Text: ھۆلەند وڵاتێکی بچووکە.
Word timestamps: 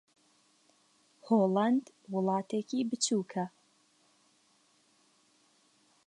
ھۆلەند 1.25 1.83
وڵاتێکی 2.13 2.79
بچووکە. 2.89 3.45